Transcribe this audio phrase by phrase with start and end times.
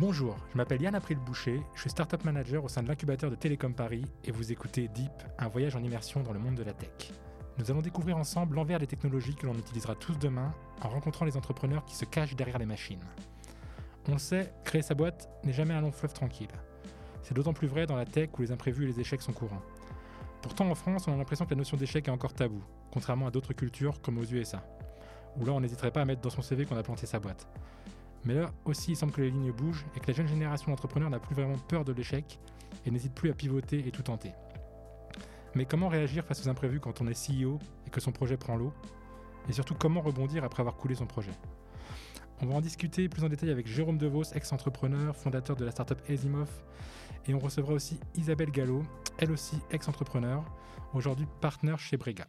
[0.00, 3.34] Bonjour, je m'appelle Yann April Boucher, je suis Startup Manager au sein de l'incubateur de
[3.34, 6.72] Télécom Paris et vous écoutez Deep, un voyage en immersion dans le monde de la
[6.72, 7.12] tech.
[7.58, 11.36] Nous allons découvrir ensemble l'envers des technologies que l'on utilisera tous demain en rencontrant les
[11.36, 13.04] entrepreneurs qui se cachent derrière les machines.
[14.08, 16.48] On le sait, créer sa boîte n'est jamais un long fleuve tranquille.
[17.22, 19.62] C'est d'autant plus vrai dans la tech où les imprévus et les échecs sont courants.
[20.40, 23.30] Pourtant, en France, on a l'impression que la notion d'échec est encore tabou, contrairement à
[23.30, 24.64] d'autres cultures comme aux USA,
[25.36, 27.46] où là on n'hésiterait pas à mettre dans son CV qu'on a planté sa boîte.
[28.24, 31.10] Mais là aussi, il semble que les lignes bougent et que la jeune génération d'entrepreneurs
[31.10, 32.38] n'a plus vraiment peur de l'échec
[32.84, 34.32] et n'hésite plus à pivoter et tout tenter.
[35.54, 38.56] Mais comment réagir face aux imprévus quand on est CEO et que son projet prend
[38.56, 38.72] l'eau?
[39.48, 41.32] Et surtout, comment rebondir après avoir coulé son projet?
[42.42, 45.98] On va en discuter plus en détail avec Jérôme Devos, ex-entrepreneur, fondateur de la startup
[46.08, 46.48] Asimov.
[47.26, 48.82] Et on recevra aussi Isabelle Gallo,
[49.18, 50.44] elle aussi ex-entrepreneur,
[50.94, 52.26] aujourd'hui partenaire chez Brega.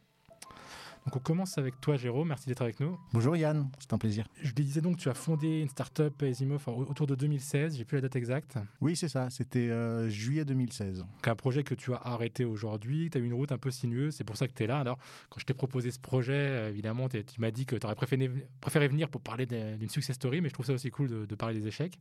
[1.06, 2.96] Donc on commence avec toi Jérôme, merci d'être avec nous.
[3.12, 4.28] Bonjour Yann, c'est un plaisir.
[4.40, 8.02] Je disais donc tu as fondé une startup Asimov autour de 2016, j'ai plus la
[8.02, 8.60] date exacte.
[8.82, 11.04] Oui c'est ça, c'était euh, juillet 2016.
[11.26, 14.14] Un projet que tu as arrêté aujourd'hui, tu as eu une route un peu sinueuse,
[14.14, 14.80] c'est pour ça que tu es là.
[14.80, 15.00] Alors
[15.32, 18.30] quand je t'ai proposé ce projet, euh, évidemment tu m'as dit que tu aurais préféré,
[18.60, 21.36] préféré, venir pour parler d'une success story, mais je trouve ça aussi cool de, de
[21.36, 21.98] parler des échecs.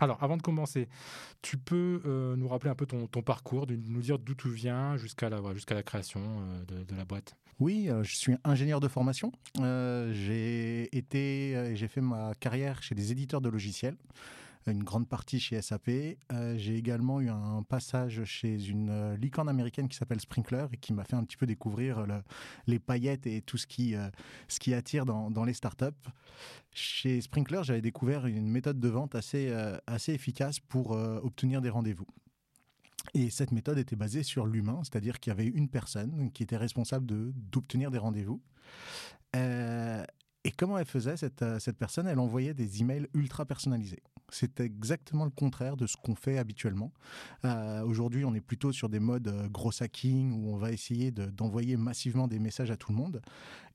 [0.00, 0.88] Alors, avant de commencer,
[1.42, 4.96] tu peux euh, nous rappeler un peu ton, parcours, de nous dire d'où tu viens
[4.96, 5.40] jusqu'à la,
[5.82, 9.32] création euh, de, la boîte Oui, euh, je suis ingénieur de formation.
[9.56, 13.96] j'ai été, j'ai fait ma carrière chez des éditeurs de logiciels
[14.72, 15.88] une grande partie chez SAP.
[16.32, 20.76] Euh, j'ai également eu un passage chez une euh, licorne américaine qui s'appelle Sprinkler et
[20.76, 22.06] qui m'a fait un petit peu découvrir
[22.66, 24.08] les paillettes et tout ce qui, euh,
[24.74, 25.86] attire dans, les startups.
[26.72, 29.52] Chez Sprinkler, j'avais découvert une méthode de vente assez,
[29.86, 32.06] assez efficace pour obtenir des rendez-vous.
[33.12, 36.56] Et cette méthode était basée sur l'humain, c'est-à-dire qu'il y avait une personne qui était
[36.56, 38.40] responsable d'obtenir des rendez-vous.
[39.34, 42.06] et comment elle faisait, cette, cette personne?
[42.06, 44.02] Elle envoyait des emails ultra personnalisés.
[44.30, 46.92] C'est exactement le contraire de ce qu'on fait habituellement.
[47.44, 51.10] Euh, aujourd'hui, on est plutôt sur des modes euh, gros hacking où on va essayer
[51.10, 53.22] d'envoyer massivement des messages à tout le monde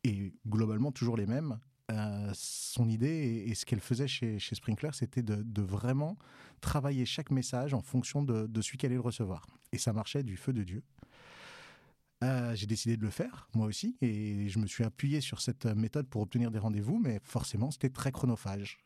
[0.03, 1.59] et globalement toujours les mêmes.
[1.91, 6.17] Euh, son idée et, ce qu'elle faisait chez, Sprinkler, c'était de, vraiment
[6.61, 9.45] travailler chaque message en fonction de, celui qu'elle allait le recevoir.
[9.71, 10.83] Et ça marchait du feu de Dieu.
[12.21, 16.07] j'ai décidé de le faire, moi aussi, et je me suis appuyé sur cette méthode
[16.07, 18.77] pour obtenir des rendez-vous, mais forcément, c'était très chronophage.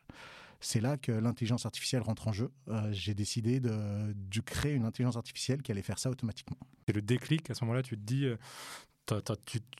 [0.60, 2.52] C'est là que l'intelligence artificielle rentre en jeu.
[2.70, 4.14] Euh, j'ai décidé de,
[4.46, 6.58] créer une intelligence artificielle qui allait faire ça automatiquement.
[6.86, 8.38] C'est le déclic, à ce moment-là, tu te dis, euh,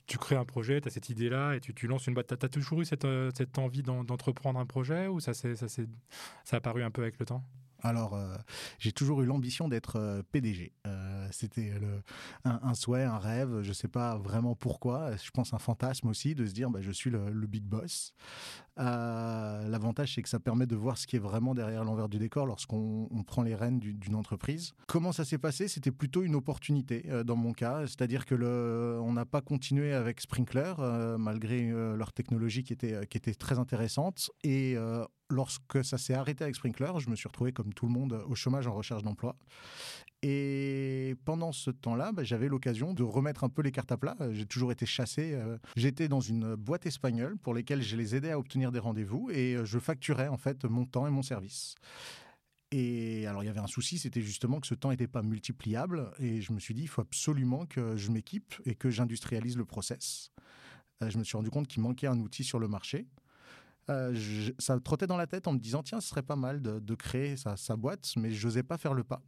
[0.06, 2.38] tu, crées un projet, tu as cette idée-là et tu, lances une boîte.
[2.38, 5.82] Tu as, toujours eu cette, euh, envie d'entreprendre un projet ou ça, ça, ça
[6.52, 7.44] a apparu un peu avec le temps?
[7.84, 8.34] Alors, euh,
[8.78, 10.72] j'ai toujours eu l'ambition d'être euh, PDG.
[10.86, 11.74] Euh, c'était
[12.44, 15.14] un, souhait, un rêve, je ne sais pas vraiment pourquoi.
[15.16, 18.14] Je pense un fantasme aussi de se dire, bah, je suis le, big boss.
[18.76, 22.46] L'avantage, c'est que ça permet de voir ce qui est vraiment derrière l'envers du décor
[22.46, 24.72] lorsqu'on prend les rênes d'une entreprise.
[24.86, 25.68] Comment ça s'est passé?
[25.68, 28.34] C'était plutôt une opportunité dans mon cas, c'est-à-dire que
[29.00, 30.74] on n'a pas continué avec Sprinkler
[31.18, 34.76] malgré leur technologie qui qui était très intéressante et
[35.30, 38.34] lorsque ça s'est arrêté avec Sprinkler, je me suis retrouvé comme tout le monde au
[38.34, 39.36] chômage en recherche d'emploi.
[40.26, 44.16] Et pendant ce temps-là, bah, j'avais l'occasion de remettre un peu les cartes à plat.
[44.32, 45.34] J'ai toujours été chassé.
[45.34, 49.28] Euh, j'étais dans une boîte espagnole pour lesquelles je les aidais à obtenir des rendez-vous
[49.30, 51.74] et euh, je facturais en fait mon temps et mon service.
[52.70, 56.10] Et alors il y avait un souci, c'était justement que ce temps n'était pas multipliable
[56.18, 59.66] et je me suis dit il faut absolument que je m'équipe et que j'industrialise le
[59.66, 60.30] process.
[61.02, 63.06] Euh, je me suis rendu compte qu'il manquait un outil sur le marché
[63.90, 64.14] euh,
[64.58, 67.36] ça trottait dans la tête en me disant tiens, ce serait pas mal de, créer
[67.36, 69.22] sa, sa, boîte, mais je n'osais pas faire le pas.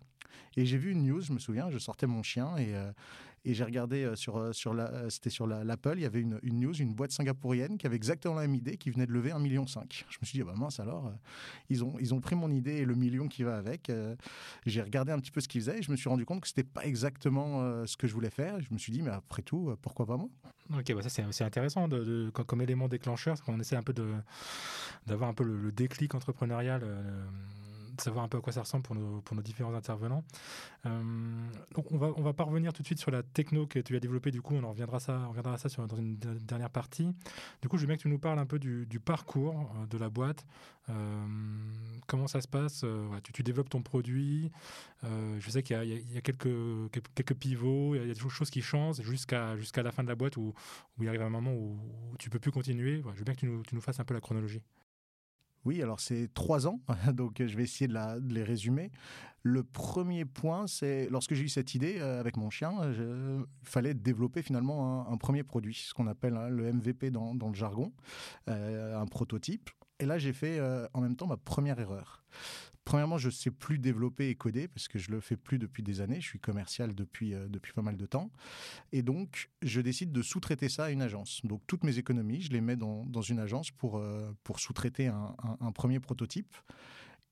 [0.56, 2.90] Et j'ai vu une news, je me souviens, je sortais mon chien et, euh,
[3.46, 6.38] et j'ai regardé euh, sur, euh, sur la, c'était sur l'Apple, il y avait une,
[6.42, 9.30] une, news, une boîte singapourienne qui avait exactement la même idée, qui venait de lever
[9.30, 9.64] 1,5 million.
[9.66, 9.78] Je
[10.20, 11.12] me suis dit, ah bah mince alors,
[11.70, 13.90] ils, ont, ils ont pris mon idée et le million qui va avec.
[14.66, 16.48] j'ai regardé un petit peu ce qu'ils faisaient et je me suis rendu compte que
[16.48, 18.60] c'était pas exactement ce que je voulais faire.
[18.60, 20.28] Je me suis dit, mais après tout, pourquoi pas moi?
[20.76, 23.94] Ok, bah ça c'est intéressant de, comme élément déclencheur, on essaie un peu
[25.06, 26.82] d'avoir un peu le déclic entrepreneurial
[28.00, 30.24] savoir un peu à quoi ça ressemble pour nos, pour nos différents intervenants.
[30.86, 31.02] Euh,
[31.74, 33.96] donc on va, on va pas revenir tout de suite sur la techno que tu
[33.96, 36.16] as développée, du coup on en reviendra ça, on reviendra à ça sur, dans une
[36.16, 37.14] dernière partie.
[37.62, 39.98] Du coup je veux bien que tu nous parles un peu du, parcours euh, de
[39.98, 40.44] la boîte,
[40.88, 41.26] euh,
[42.06, 42.84] comment ça se passe,
[43.32, 44.50] tu, développes ton produit,
[45.02, 48.62] je sais qu'il y, y, a quelques, quelques pivots, il y a des choses qui
[48.62, 50.54] changent jusqu'à jusqu'à la fin de la boîte où,
[50.98, 51.78] où il arrive un moment où,
[52.12, 53.02] où tu peux plus continuer.
[53.14, 54.62] je veux bien que tu nous, tu nous fasses un peu la chronologie.
[55.66, 56.80] Oui, alors c'est trois ans,
[57.12, 58.92] donc je vais essayer de, les résumer.
[59.42, 63.92] Le premier point, c'est lorsque j'ai eu cette idée euh, avec mon chien, il fallait
[63.92, 67.92] développer finalement un, premier produit, ce qu'on appelle hein, le MVP dans, le jargon,
[68.48, 69.68] euh, un prototype.
[69.98, 70.60] Et là, j'ai fait
[70.94, 72.22] en même temps ma première erreur.
[72.86, 76.00] Premièrement, je sais plus développer et coder parce que je le fais plus depuis des
[76.00, 76.20] années.
[76.20, 78.30] Je suis commercial depuis, euh, depuis pas mal de temps.
[78.92, 81.40] Et donc, je décide de sous-traiter ça à une agence.
[81.42, 85.08] Donc, toutes mes économies, je les mets dans, dans une agence pour, euh, pour sous-traiter
[85.08, 86.54] un, premier prototype.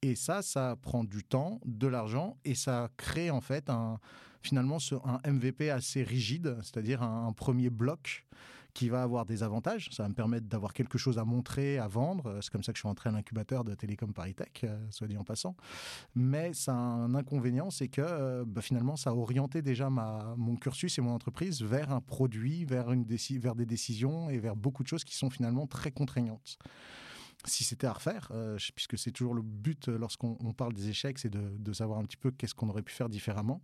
[0.02, 4.00] Et ça, ça prend du temps, de l'argent et ça crée en fait un,
[4.42, 8.26] finalement un MVP assez rigide, c'est-à-dire un premier bloc
[8.74, 9.88] qui va avoir des avantages.
[9.92, 12.38] Ça va me permettre d'avoir quelque chose à montrer, à vendre.
[12.42, 15.06] C'est comme ça que je suis entré à l'incubateur de Télécom Paris Tech, euh, soit
[15.06, 15.56] dit en passant.
[16.14, 20.56] Mais ça un inconvénient, c'est que euh, bah, finalement, ça a orienté déjà ma, mon
[20.56, 23.06] cursus et mon entreprise vers un produit, vers, une
[23.38, 26.58] vers des décisions et vers beaucoup de choses qui sont finalement très contraignantes
[27.46, 31.28] si c'était à refaire, euh, puisque c'est toujours le but lorsqu'on parle des échecs, c'est
[31.28, 33.60] de, de, savoir un petit peu qu'est-ce qu'on aurait pu faire différemment.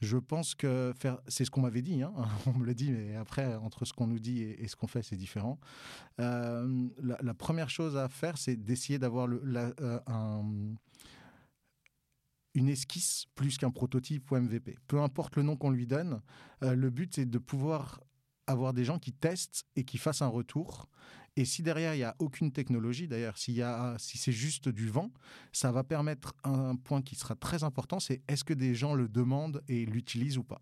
[0.00, 2.12] Je pense que faire, c'est ce qu'on m'avait dit, hein.
[2.46, 5.02] on me le dit, mais après, entre ce qu'on nous dit et, ce qu'on fait,
[5.02, 5.58] c'est différent.
[6.20, 10.42] Euh, la, première chose à faire, c'est d'essayer d'avoir euh,
[12.54, 14.76] une esquisse plus qu'un prototype ou MVP.
[14.86, 16.20] Peu importe le nom qu'on lui donne,
[16.62, 18.00] euh, le but, c'est de pouvoir
[18.46, 20.88] avoir des gens qui testent et qui fassent un retour
[21.38, 23.62] et si derrière, il n'y a aucune technologie, d'ailleurs, si
[24.18, 25.12] c'est juste du vent,
[25.52, 29.06] ça va permettre un point qui sera très important, c'est est-ce que des gens le
[29.06, 30.60] demandent et l'utilisent ou pas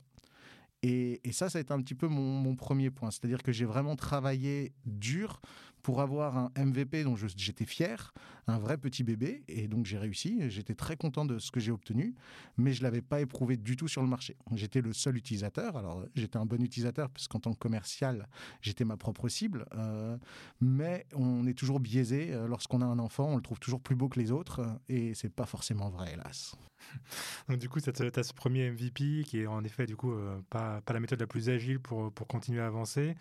[0.83, 3.11] et, ça, ça a été un petit peu mon, premier point.
[3.11, 5.41] C'est-à-dire que j'ai vraiment travaillé dur
[5.87, 8.13] pour avoir un MVP dont j'étais fier,
[8.49, 9.45] un vrai petit bébé.
[9.47, 10.51] Et donc j'ai réussi.
[10.51, 12.17] J'étais très content de ce que j'ai obtenu,
[12.57, 14.37] mais je l'avais pas éprouvé du tout sur le marché.
[14.57, 15.77] J'étais le seul utilisateur.
[15.77, 18.27] Alors j'étais un bon utilisateur parce qu'en tant que commercial,
[18.63, 19.65] j'étais ma propre cible.
[19.77, 20.19] Euh,
[20.61, 22.33] mais on est toujours biaisé.
[22.33, 24.67] Euh, lorsqu'on a un enfant, on le trouve toujours plus beau que les autres.
[24.89, 26.57] Et c'est pas forcément vrai, hélas.
[27.49, 30.39] Donc du coup, tu as, ce premier MVP qui est en effet du coup euh,
[30.51, 33.17] pas, la méthode la plus agile pour, continuer à avancer.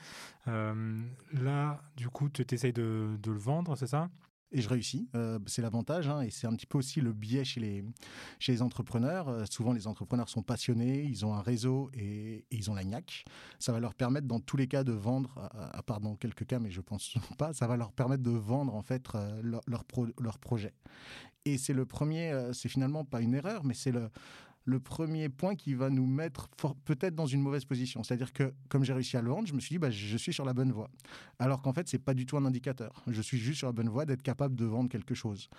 [0.48, 1.02] Euh,
[1.34, 4.10] là, du coup, tu essayes de, le vendre, c'est ça?
[4.52, 5.10] Et je réussis.
[5.16, 9.46] Euh, c'est l'avantage, hein, et c'est un petit peu aussi le biais chez les, entrepreneurs.
[9.52, 13.26] souvent, les entrepreneurs sont passionnés, ils ont un réseau et, ils ont la gnaque.
[13.60, 16.60] Ça va leur permettre, dans tous les cas, de vendre, à, part dans quelques cas,
[16.60, 19.04] mais je pense pas, ça va leur permettre de vendre en fait
[19.42, 20.74] leur, leur, projet.
[21.46, 24.10] Et c'est le premier, euh, c'est finalement pas une erreur, mais c'est le,
[24.66, 26.50] le premier point qui va nous mettre
[26.86, 28.04] peut-être dans une mauvaise position.
[28.04, 30.34] C'est-à-dire que comme j'ai réussi à le vendre, je me suis dit bah, je suis
[30.34, 30.90] sur la bonne voie.
[31.38, 33.04] Alors qu'en fait, c'est pas du tout un indicateur.
[33.08, 35.50] Je suis juste sur la bonne voie d'être capable de vendre quelque chose.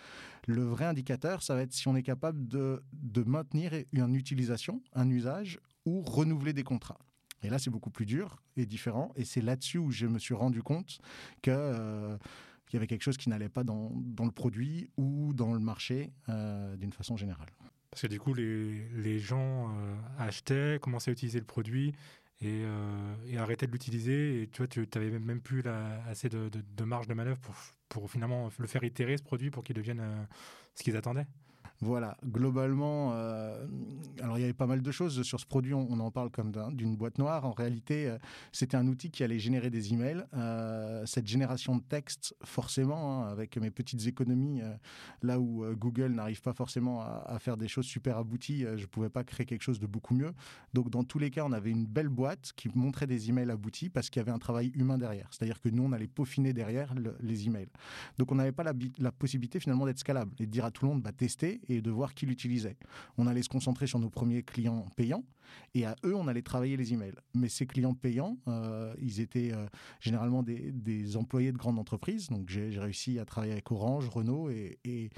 [0.47, 2.83] Le vrai indicateur, ça va être si on est capable de,
[3.25, 6.99] maintenir une utilisation, un usage ou renouveler des contrats.
[7.43, 9.13] Et là, c'est beaucoup plus dur et différent.
[9.15, 10.99] Et c'est là-dessus où je me suis rendu compte
[11.47, 12.19] euh,
[12.67, 15.61] qu'il y avait quelque chose qui n'allait pas dans, dans, le produit ou dans le
[15.61, 17.49] marché euh, d'une façon générale.
[17.97, 21.95] Parce que du coup, les, les gens euh, achetaient, commençaient à utiliser le produit
[22.43, 24.43] et, euh, et arrêtaient de l'utiliser.
[24.43, 27.55] Et tu vois, tu n'avais même plus la, assez de, de, marge de manœuvre pour,
[27.89, 30.29] pour finalement le faire itérer, ce produit, pour qu'il devienne
[30.75, 31.27] ce qu'ils attendaient.
[31.81, 33.67] Voilà, globalement, euh,
[34.23, 36.53] alors il y avait pas mal de choses sur ce produit, on, en parle comme
[36.73, 37.45] d'une boîte noire.
[37.45, 38.19] En réalité, euh,
[38.53, 40.25] c'était un outil qui allait générer des emails.
[40.35, 44.63] Euh, cette génération de texte, forcément, hein, avec mes petites économies,
[45.23, 49.11] là où Google n'arrive pas forcément à, faire des choses super abouties, je ne pouvais
[49.11, 50.33] pas créer quelque chose de beaucoup mieux.
[50.73, 53.91] Donc dans tous les cas, on avait une belle boîte qui montrait des emails aboutis
[53.91, 55.29] parce qu'il y avait un travail humain derrière.
[55.31, 57.69] C'est-à-dire que nous, on allait peaufiner derrière les emails.
[58.19, 60.93] Donc on n'avait pas la, possibilité finalement d'être scalable et de dire à tout le
[60.93, 62.77] monde, bah, tester et de voir qui l'utilisait.
[63.19, 65.25] On allait se concentrer sur nos premiers clients payants
[65.75, 67.15] et à eux, on allait travailler les emails.
[67.35, 69.67] Mais ces clients payants, euh, ils étaient euh,
[70.01, 72.29] généralement des, employés de grandes entreprises.
[72.29, 75.11] Donc j'ai réussi à travailler avec Orange, Renault et, et,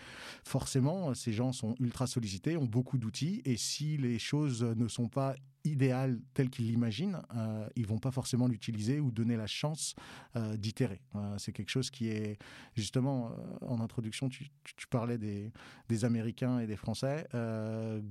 [0.45, 5.09] forcément, ces gens sont ultra sollicités, ont beaucoup d'outils et si les choses ne sont
[5.09, 5.35] pas
[5.65, 9.95] idéal tel qu'ils l'imaginent, euh, ils vont pas forcément l'utiliser ou donner la chance
[10.37, 11.01] euh, d'itérer.
[11.15, 12.39] Euh, c'est quelque chose qui est
[12.75, 14.49] justement en introduction, tu,
[14.91, 15.53] parlais des,
[15.89, 17.27] des, Américains et des Français.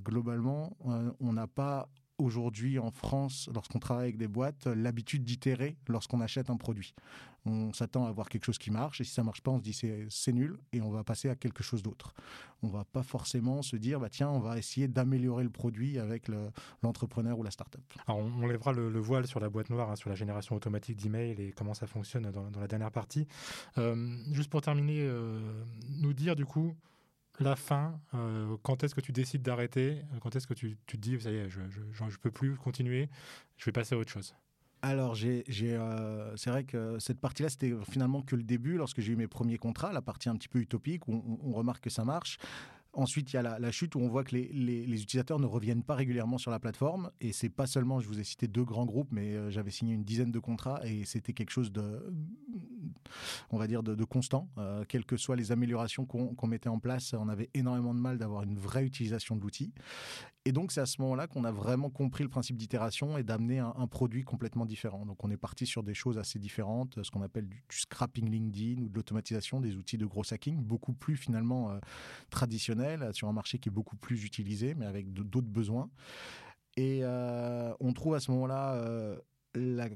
[0.04, 0.78] globalement,
[1.20, 6.50] on n'a pas aujourd'hui en France, lorsqu'on travaille avec des boîtes, l'habitude d'itérer lorsqu'on achète
[6.50, 6.94] un produit.
[7.46, 9.64] On s'attend à avoir quelque chose qui marche, et si ça marche pas, on se
[9.64, 9.74] dit
[10.10, 12.14] c'est nul, et on va passer à quelque chose d'autre.
[12.62, 16.30] On va pas forcément se dire, bah tiens, on va essayer d'améliorer le produit avec
[16.84, 17.82] l'entrepreneur ou la startup.
[18.08, 21.40] Alors on, lèvera le, voile sur la boîte noire, hein, sur la génération automatique d'emails
[21.40, 23.28] et comment ça fonctionne dans, la dernière partie.
[23.78, 25.40] Euh, juste pour terminer, euh,
[26.02, 26.76] nous dire du coup,
[27.40, 30.02] la fin, euh, quand est-ce que tu décides d'arrêter?
[30.22, 33.10] Quand est-ce que tu, te dis, ça y est, je ne peux plus continuer,
[33.58, 34.36] je vais passer à autre chose?
[34.82, 39.14] Alors, j'ai, euh, c'est vrai que cette partie-là, c'était finalement que le début, lorsque j'ai
[39.14, 42.06] eu mes premiers contrats, la partie un petit peu utopique, où on remarque que ça
[42.06, 42.38] marche.
[42.98, 45.94] Ensuite, il y a la, chute où on voit que les, utilisateurs ne reviennent pas
[45.94, 47.12] régulièrement sur la plateforme.
[47.22, 49.94] Et c'est pas seulement, je vous ai cité deux grands groupes, mais euh, j'avais signé
[49.94, 52.12] une dizaine de contrats et c'était quelque chose de,
[53.52, 54.50] on va dire, de, constant.
[54.88, 58.42] quelles que soient les améliorations qu'on mettait en place, on avait énormément de mal d'avoir
[58.42, 59.74] une vraie utilisation de l'outil.
[60.48, 63.60] Et donc, c'est à ce moment-là qu'on a vraiment compris le principe d'itération et d'amener
[63.60, 65.06] un, produit complètement différent.
[65.06, 68.82] Donc, on est parti sur des choses assez différentes, ce qu'on appelle du, scrapping LinkedIn
[68.82, 71.80] ou de l'automatisation des outils de gros hacking, beaucoup plus finalement euh,
[72.30, 75.90] traditionnels, sur un marché qui est beaucoup plus utilisé, mais avec d'autres besoins.
[76.78, 78.76] Et euh, on trouve à ce moment-là...
[78.76, 79.18] Euh,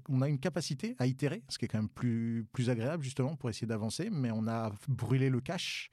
[0.10, 3.36] on a une capacité à itérer, ce qui est quand même plus, plus agréable justement
[3.36, 5.92] pour essayer d'avancer, mais on a brûlé le cache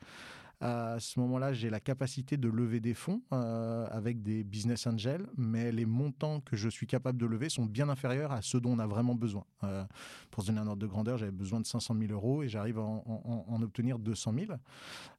[0.61, 5.25] à ce moment-là, j'ai la capacité de lever des fonds euh, avec des business angels,
[5.37, 8.73] mais les montants que je suis capable de lever sont bien inférieurs à ceux dont
[8.73, 9.45] on a vraiment besoin.
[9.63, 9.85] Euh,
[10.33, 12.79] pour se donner un ordre de grandeur, j'avais besoin de 500 000 euros et j'arrive
[12.79, 14.53] à en, obtenir 200 000.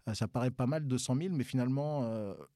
[0.08, 2.06] Euh, ça paraît pas mal 200 000, mais finalement,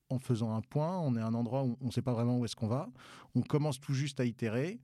[0.10, 2.38] en faisant un point, on est à un endroit où on ne sait pas vraiment
[2.38, 2.90] où est-ce qu'on va.
[3.34, 4.80] On commence tout juste à itérer.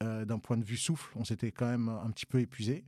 [0.00, 2.84] D'un point de vue souffle, on s'était quand même un petit peu épuisé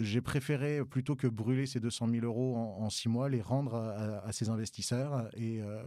[0.00, 4.32] j'ai préféré, plutôt que brûler ces 200 000 euros en, six mois, les rendre à,
[4.32, 5.82] ces investisseurs et, euh,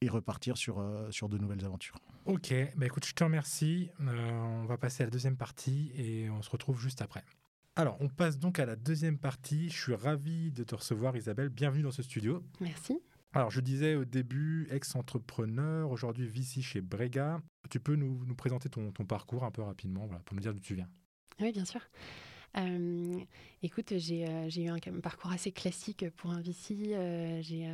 [0.00, 1.98] et repartir sur, euh, sur de nouvelles aventures.
[2.24, 3.90] Ok, bah écoute, je te remercie.
[4.00, 4.30] Euh,
[4.62, 7.24] on va passer à la deuxième partie et on se retrouve juste après.
[7.76, 9.68] Alors, on passe donc à la deuxième partie.
[9.68, 11.50] Je suis ravi de te recevoir, Isabelle.
[11.50, 12.42] Bienvenue dans ce studio.
[12.60, 12.98] Merci.
[13.32, 17.42] Alors, je disais au début, ex-entrepreneur, aujourd'hui VC chez Brega.
[17.68, 20.54] Tu peux nous, nous présenter ton, ton, parcours un peu rapidement voilà, pour nous dire
[20.54, 20.88] d'où tu viens
[21.38, 21.82] Oui, bien sûr.
[22.56, 23.18] Euh,
[23.62, 23.98] écoute, euh,
[24.48, 26.74] j'ai eu un, parcours assez classique pour un VC.
[26.92, 27.68] Euh, j'ai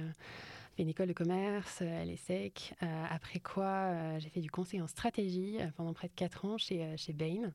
[0.76, 2.74] fait une école de commerce à l'ESSEC,
[3.10, 7.52] après quoi j'ai fait du conseil en stratégie pendant près de 4 ans chez, Bain,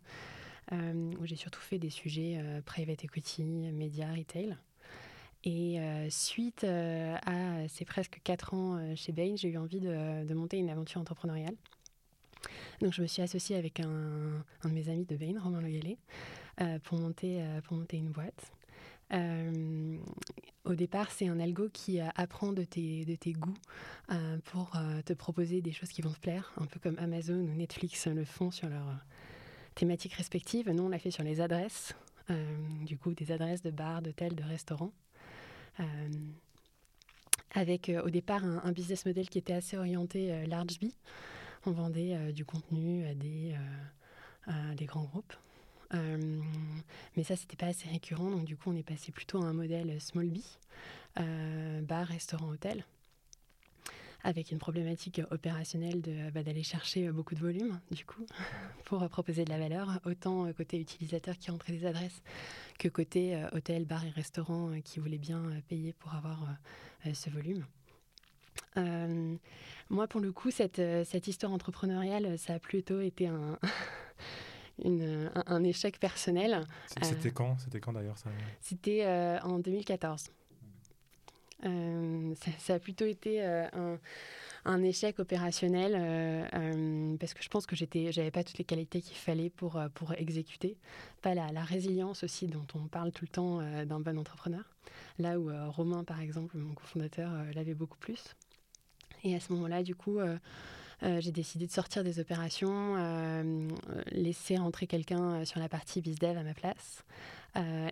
[0.71, 4.55] où j'ai surtout fait des sujets private equity, médias, retail.
[5.43, 5.79] Et
[6.11, 11.01] suite à ces presque 4 ans chez Bain, j'ai eu envie de, monter une aventure
[11.01, 11.55] entrepreneuriale.
[12.81, 15.95] Donc je me suis associée avec un, de mes amis de Bain, Romain Le euh,
[16.83, 18.51] pour, monter, euh, pour monter une boîte.
[19.13, 19.97] Euh,
[20.65, 23.57] au départ, c'est un algo qui apprend de tes, de tes goûts
[24.43, 28.07] pour te proposer des choses qui vont te plaire, un peu comme Amazon ou Netflix
[28.07, 28.99] le font sur leurs
[29.75, 30.69] thématiques respectives.
[30.69, 31.95] Nous, on l'a fait sur les adresses,
[32.81, 34.91] du coup, des adresses de bars, d'hôtels, de restaurants.
[37.51, 40.87] avec au départ un, business model qui était assez orienté large B.
[41.65, 43.55] On vendait du contenu à des,
[44.47, 45.33] à des grands groupes.
[45.93, 46.41] Euh,
[47.15, 48.29] mais ça, c'était pas assez récurrent.
[48.29, 50.39] Donc, du coup, on est passé plutôt à un modèle small B,
[51.19, 52.85] euh, bar, restaurant, hôtel
[54.23, 58.25] avec une problématique opérationnelle de, bah, d'aller chercher beaucoup de volume, du coup,
[58.85, 62.23] pour proposer de la valeur, autant côté utilisateur qui rentrait des adresses
[62.77, 66.57] que côté euh, hôtel, bar et restaurant qui voulait bien payer pour avoir
[67.13, 67.63] ce volume.
[69.89, 73.57] moi, pour le coup, cette, cette histoire entrepreneuriale, ça a plutôt été un,
[74.83, 76.65] une, un, échec personnel.
[77.01, 78.29] C'était euh, quand C'était quand d'ailleurs ça?
[78.61, 80.31] C'était euh, en 2014.
[81.65, 83.99] Euh, ça, a plutôt été un,
[84.65, 85.93] un, échec opérationnel
[87.19, 90.13] parce que je pense que j'étais, j'avais pas toutes les qualités qu'il fallait pour, pour
[90.13, 90.77] exécuter,
[91.23, 94.63] pas la, la, résilience aussi dont on parle tout le temps d'un bon entrepreneur.
[95.17, 98.35] Là où Romain, par exemple, mon cofondateur, l'avait beaucoup plus.
[99.23, 100.19] Et à ce moment-là, du coup,
[101.03, 103.69] euh, j'ai décidé de sortir des opérations, euh,
[104.11, 107.03] laisser rentrer quelqu'un euh, sur la partie BizDev à ma place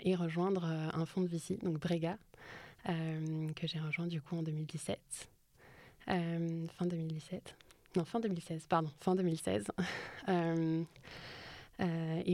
[0.03, 2.19] et rejoindre un fonds de VC, donc Brega,
[2.85, 4.99] que j'ai rejoint du coup en 2017.
[6.05, 7.55] fin 2017.
[7.95, 9.65] Non, fin 2016, pardon, fin 2016.
[10.27, 10.85] et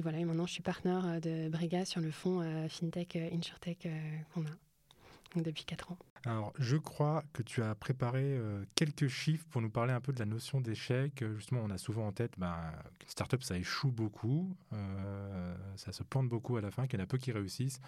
[0.01, 3.87] voilà, et maintenant je suis partenaire de Brega sur le fonds FinTech, InsurTech
[4.33, 5.97] qu'on a depuis 4 ans.
[6.25, 10.13] Alors, je crois que tu as préparé euh, quelques chiffres pour nous parler un peu
[10.13, 11.19] de la notion d'échec.
[11.23, 12.55] Euh, justement, on a souvent en tête ben,
[12.99, 17.01] qu'une startup, ça échoue beaucoup, euh, ça se plante beaucoup à la fin, qu'il y
[17.01, 17.81] en a peu qui réussissent.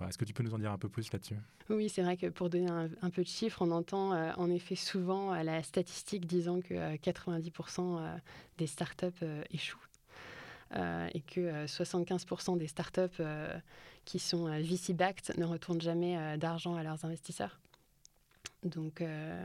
[0.00, 1.36] Est-ce que tu peux nous en dire un peu plus là-dessus?
[1.68, 5.34] Oui, c'est vrai que pour donner un, peu de chiffres, on entend en effet souvent
[5.34, 8.20] la statistique disant que 90%
[8.58, 9.78] des startups échouent.
[10.74, 13.22] et que 75% des startups
[14.04, 17.58] qui sont VC-backed ne retournent jamais d'argent à leurs investisseurs.
[18.64, 19.44] Donc, euh,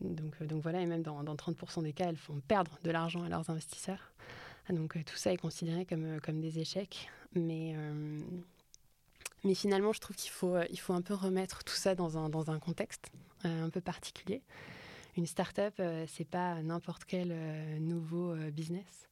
[0.00, 3.22] donc, euh, donc voilà, et même dans, 30% des cas, elles font perdre de l'argent
[3.22, 4.12] à leurs investisseurs.
[4.70, 7.10] Donc euh, tout ça est considéré comme, comme des échecs.
[7.34, 7.74] Mais,
[9.42, 12.52] mais finalement, je trouve qu'il faut, faut un peu remettre tout ça dans un, dans
[12.52, 13.10] un contexte
[13.42, 14.40] un peu particulier.
[15.16, 15.74] Une start-up,
[16.06, 17.34] c'est pas n'importe quel
[17.80, 19.08] nouveau business.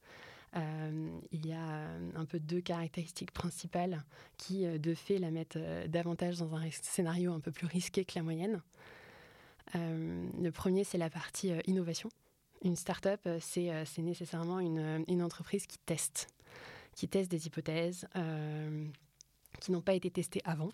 [0.55, 4.05] il y a un peu deux caractéristiques principales
[4.39, 5.59] qui, de fait, la mettent
[5.89, 8.63] davantage dans un scénario un peu plus risqué que la moyenne.
[9.75, 12.11] Euh, le premier, c'est la partie euh, innovation.
[12.63, 16.29] Une start-up, euh, c'est nécessairement une, entreprise qui teste,
[16.95, 18.07] qui teste des hypothèses,
[19.61, 20.71] qui n'ont pas été testés avant.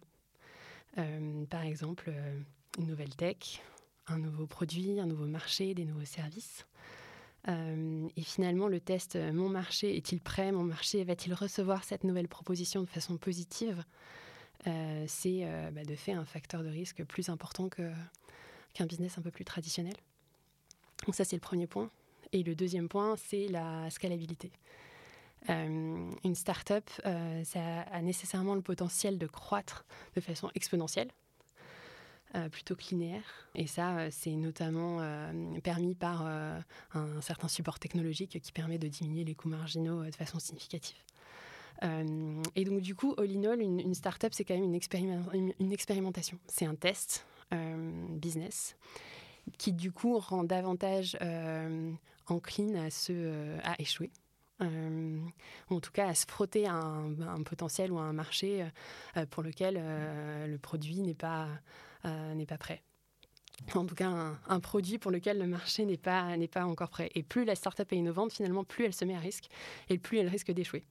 [1.51, 2.13] par exemple,
[2.79, 3.63] une nouvelle tech,
[4.07, 6.67] un nouveau produit, un nouveau marché, des nouveaux services.
[7.47, 12.83] et finalement, le test Mon marché est-il prêt Mon marché va-t-il recevoir cette nouvelle proposition
[12.83, 13.83] de façon positive?
[14.65, 17.69] C'est bah, de fait un facteur de risque plus important
[18.79, 19.95] qu'un business un peu plus traditionnel.
[21.05, 21.91] Donc ça, c'est le premier point.
[22.33, 24.53] Et le deuxième point, c'est la scalabilité.
[25.51, 31.11] Euh, une start-up, euh, ça a nécessairement le potentiel de croître de façon exponentielle,
[32.35, 33.49] euh, plutôt que linéaire.
[33.55, 35.01] Et ça, c'est notamment
[35.63, 40.39] permis par un certain support technologique qui permet de diminuer les coûts marginaux de façon
[40.39, 40.99] significative.
[41.83, 44.65] et donc, du coup, all in all, une, une start-up, c'est quand même
[45.33, 46.39] une, une expérimentation.
[46.47, 48.77] C'est un test business
[49.57, 51.93] qui du coup rend davantage euh,
[52.27, 54.11] encline à, se, euh, à échouer.
[54.61, 55.21] Euh,
[55.71, 58.67] en tout cas à se frotter à un, potentiel ou à un marché
[59.31, 59.81] pour lequel
[60.47, 61.47] le produit n'est pas,
[62.03, 62.83] pas prêt.
[63.75, 67.09] En tout cas, un, produit pour lequel le marché n'est pas, n'est pas encore prêt.
[67.15, 69.49] Et plus la startup est innovante, finalement, plus elle se met à risque
[69.89, 70.85] et plus elle risque d'échouer.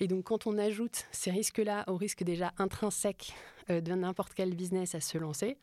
[0.00, 3.34] Et donc, quand on ajoute ces risques-là aux risques déjà intrinsèques
[3.68, 5.56] de n'importe quel business à se lancer,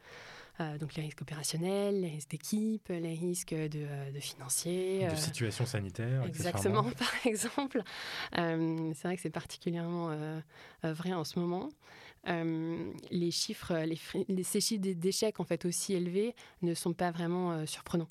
[0.62, 5.06] euh, donc les risques opérationnels, les risques d'équipe, les risques de, euh, financiers.
[5.06, 6.24] De euh, situation sanitaire.
[6.26, 7.82] Exactement, par exemple.
[8.34, 10.16] c'est vrai que c'est particulièrement
[10.84, 11.70] vrai en ce moment.
[12.26, 18.10] les chiffres, les, ces chiffres d'échecs en fait aussi élevés ne sont pas vraiment surprenants.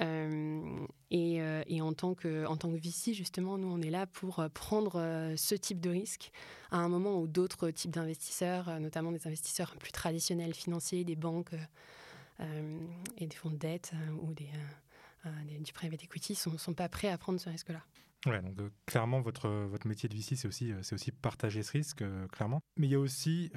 [0.00, 4.06] Euh, euh, et, en, tant que, en tant que VC, justement, nous, on est là
[4.06, 6.30] pour euh, prendre ce type de risque
[6.70, 11.54] à un moment où d'autres types d'investisseurs, notamment des investisseurs plus traditionnels financiers, des banques
[13.18, 14.50] et des fonds de dette ou des,
[15.60, 17.82] du private equity, ne sont, sont pas prêts à prendre ce risque-là.
[18.24, 22.02] Ouais, donc clairement, votre, votre métier de VC, c'est aussi, c'est aussi partager ce risque,
[22.32, 22.60] clairement.
[22.76, 23.52] Mais il y a aussi,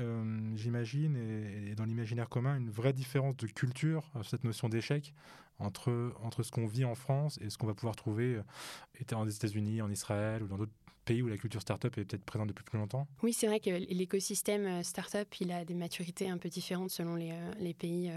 [0.56, 5.14] j'imagine, et, dans l'imaginaire commun, une vraie différence de culture, cette notion d'échec,
[5.60, 9.28] entre, entre ce qu'on vit en France et ce qu'on va pouvoir trouver euh, aux
[9.28, 10.72] États-Unis, en Israël ou dans d'autres
[11.06, 13.70] pays où la culture startup est peut-être présente depuis plus longtemps Oui, c'est vrai que
[13.70, 18.12] l'écosystème euh, startup, il a des maturités un peu différentes selon euh, les pays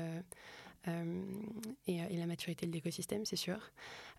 [1.86, 3.58] et, la maturité de l'écosystème, c'est sûr.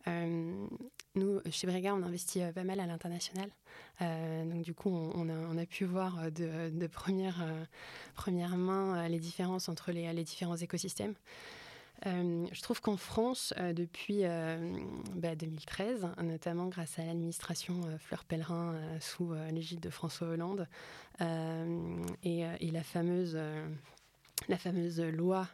[0.07, 3.49] nous, chez Brega, on investit pas mal à l'international.
[3.99, 10.57] donc, du coup, on, a, pu voir de, première, main les différences entre les, différents
[10.57, 11.15] écosystèmes.
[12.05, 18.25] Euh, je trouve qu'en France, euh, depuis 2013, euh, bah, notamment grâce à l'administration Fleur
[18.25, 20.67] Pellerin sous l'égide de François Hollande
[21.19, 23.37] et, la fameuse
[24.47, 25.47] la fameuse loi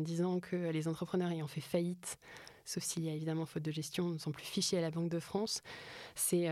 [0.00, 2.18] disant que les entrepreneurs ayant fait faillite,
[2.64, 5.10] sauf s'il y a évidemment faute de gestion, ne sont plus fichés à la Banque
[5.10, 5.62] de France.
[6.14, 6.48] C'est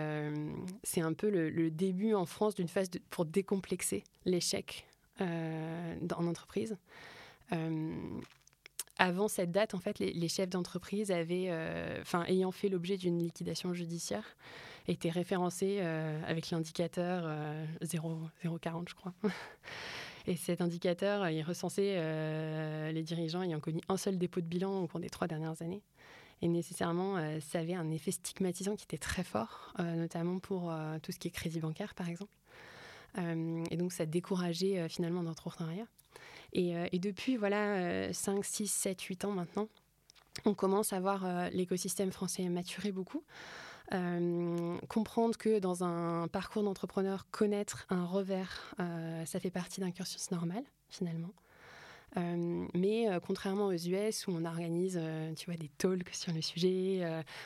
[0.83, 4.87] c'est un peu le, début en France d'une phase pour décomplexer l'échec
[5.21, 6.77] en entreprise
[8.99, 13.19] avant cette date, en fait, les, chefs d'entreprise avaient, euh, enfin, ayant fait l'objet d'une
[13.19, 14.37] liquidation judiciaire,
[14.89, 17.25] étaient référencés euh, avec l'indicateur
[17.83, 19.15] 0,40, euh, je crois.
[20.29, 24.87] Et cet indicateur, il recensait les dirigeants ayant connu un seul dépôt de bilan au
[24.87, 25.83] cours des trois dernières années.
[26.43, 31.19] Et nécessairement, ça avait un effet stigmatisant qui était très fort, notamment pour tout ce
[31.19, 32.33] qui est crédit bancaire, par exemple.
[33.17, 35.87] et donc, ça décourageait finalement d'entrepreneuriat.
[36.57, 39.69] Euh, et, depuis voilà, 5, 6, 7, 8 ans maintenant,
[40.45, 43.23] on commence à voir euh, l'écosystème français maturer beaucoup.
[43.93, 48.75] Euh, comprendre que dans un parcours d'entrepreneur, connaître un revers,
[49.25, 51.33] ça fait partie d'un cursus normal finalement.
[52.17, 55.01] mais contrairement aux US où on organise,
[55.37, 57.03] tu vois, des talks sur le sujet,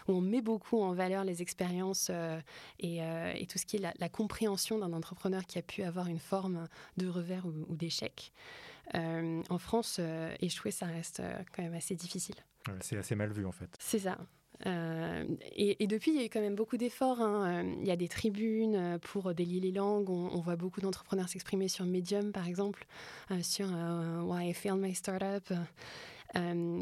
[0.08, 2.10] où on met beaucoup en valeur les expériences
[2.78, 6.68] et, tout ce qui est la, compréhension d'un entrepreneur qui a pu avoir une forme
[6.96, 8.32] de revers ou d'échec.
[8.94, 12.34] Euh, en France, euh, échouer, ça reste euh, quand même assez difficile.
[12.80, 13.74] c'est assez mal vu en fait.
[13.78, 14.18] C'est ça.
[14.64, 17.20] Et, depuis, il y a eu quand même beaucoup d'efforts.
[17.20, 17.64] Hein.
[17.80, 20.10] Il y a des tribunes pour délier les langues.
[20.10, 22.86] On, voit beaucoup d'entrepreneurs s'exprimer sur Medium, par exemple,
[23.42, 23.66] sur
[24.24, 25.52] Why I Failed My Startup,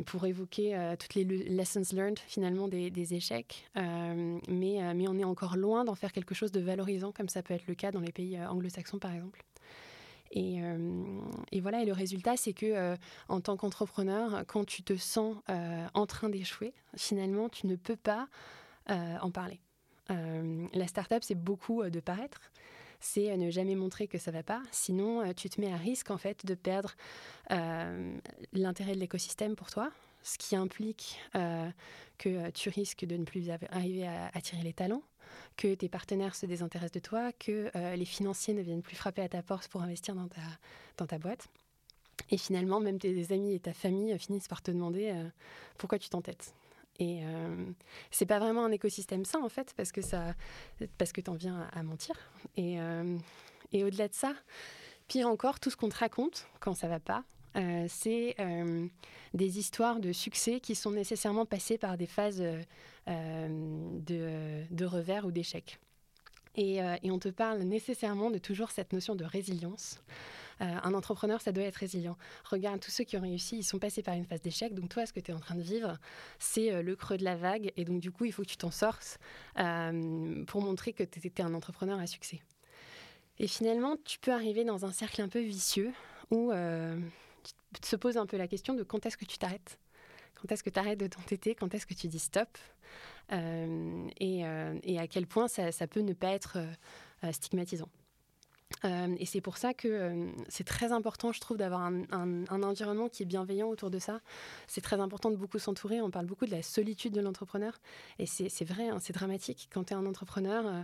[0.07, 3.69] pour évoquer toutes les lessons learned finalement des, échecs.
[3.77, 7.67] mais on est encore loin d'en faire quelque chose de valorisant, comme ça peut être
[7.67, 9.45] le cas dans les pays anglo-saxons, par exemple.
[10.37, 12.97] Euh, et, voilà, et le résultat, c'est que euh,
[13.29, 17.97] en tant qu'entrepreneur, quand tu te sens euh, en train d'échouer, finalement, tu ne peux
[17.97, 18.29] pas
[18.89, 19.61] en parler.
[20.09, 22.41] la start-up, c'est beaucoup de paraître
[22.99, 24.63] c'est ne jamais montrer que ça va pas.
[24.73, 26.97] Sinon, tu te mets à risque en fait de perdre
[28.53, 31.19] l'intérêt de l'écosystème pour toi, ce qui implique
[32.19, 35.03] que tu risques de ne plus arriver à attirer les talents,
[35.57, 39.29] que tes partenaires se désintéressent de toi, que les financiers ne viennent plus frapper à
[39.29, 41.49] ta porte pour investir dans ta, boîte.
[42.31, 45.15] Et finalement, même tes amis et ta famille finissent par te demander
[45.79, 46.55] pourquoi tu t'entêtes.
[47.01, 47.65] Et euh,
[48.11, 50.35] c'est pas vraiment un écosystème sain en fait, parce que ça,
[50.99, 52.15] parce que viens à, mentir.
[52.57, 53.17] Et, euh,
[53.73, 54.35] et au-delà de ça,
[55.09, 57.25] pire encore, tout ce qu'on te raconte quand ça va pas,
[57.57, 58.37] euh, c'est
[59.35, 62.43] des histoires de succès qui sont nécessairement passées par des phases
[63.07, 65.79] de, de, revers ou d'échecs.
[66.57, 70.03] Et, on te parle nécessairement de toujours cette notion de résilience.
[70.61, 72.17] Euh, un entrepreneur, ça doit être résilient.
[72.45, 74.75] Regarde, tous ceux qui ont réussi, ils sont passés par une phase d'échec.
[74.75, 75.97] Donc toi, ce que tu es en train de vivre,
[76.39, 77.73] c'est euh, le creux de la vague.
[77.77, 79.19] Et donc du coup, il faut que tu t'en sortes
[79.59, 82.43] euh, pour montrer que tu étais un entrepreneur à succès.
[83.39, 85.93] Et finalement, tu peux arriver dans un cercle un peu vicieux
[86.31, 86.53] où
[87.43, 89.79] tu te se poses un peu la question de quand est-ce que tu t'arrêtes?
[90.35, 91.55] Quand est-ce que tu arrêtes de t'entêter?
[91.55, 92.49] Quand est-ce que tu dis stop?
[93.31, 96.59] Et, à quel point ça, peut ne pas être
[97.31, 97.89] stigmatisant.
[98.85, 103.09] Euh, et c'est pour ça que euh, c'est très important, je trouve, d'avoir un, environnement
[103.09, 104.21] qui est bienveillant autour de ça.
[104.67, 106.01] C'est très important de beaucoup s'entourer.
[106.01, 107.79] On parle beaucoup de la solitude de l'entrepreneur.
[108.19, 109.69] Et c'est vrai, hein, c'est dramatique.
[109.73, 110.83] Quand tu es un entrepreneur, euh,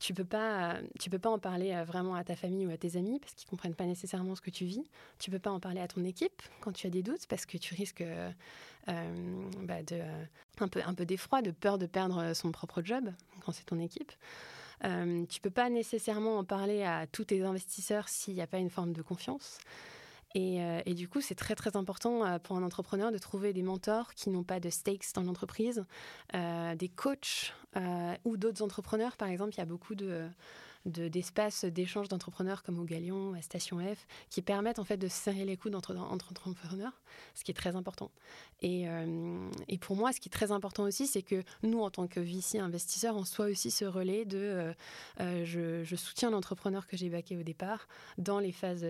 [0.00, 2.96] tu peux pas, tu peux pas en parler vraiment à ta famille ou à tes
[2.96, 4.84] amis parce qu'ils comprennent pas nécessairement ce que tu vis.
[5.18, 7.58] Tu peux pas en parler à ton équipe quand tu as des doutes parce que
[7.58, 8.04] tu risques
[8.86, 10.00] bah, de,
[10.60, 13.10] un peu, un peu d'effroi, de peur de perdre son propre job
[13.44, 14.12] quand c'est ton équipe.
[14.84, 18.58] Euh, tu peux pas nécessairement en parler à tous tes investisseurs s'il n'y a pas
[18.58, 19.58] une forme de confiance.
[20.34, 23.62] Et, euh, du coup, c'est très très important euh, pour un entrepreneur de trouver des
[23.62, 25.84] mentors qui n'ont pas de stakes dans l'entreprise,
[26.32, 27.54] des coachs
[28.24, 29.16] ou d'autres entrepreneurs.
[29.16, 30.28] Par exemple, il y a beaucoup de,
[30.86, 35.44] d'espaces d'échange d'entrepreneurs comme au Galion, à Station F, qui permettent en fait de serrer
[35.44, 37.00] les coudes entre, entre entrepreneurs,
[37.34, 38.10] ce qui est très important.
[38.60, 41.90] Et, euh, et, pour moi, ce qui est très important aussi, c'est que nous, en
[41.90, 44.72] tant que VC investisseurs, on soit aussi ce relais de euh,
[45.20, 48.86] euh, je, je, soutiens l'entrepreneur que j'ai baqué au départ dans les phases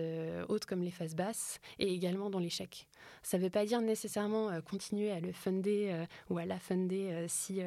[0.49, 2.87] hautes comme les phases basses et également dans l'échec.
[3.23, 7.61] Ça ne veut pas dire nécessairement continuer à le funder ou à la funder si,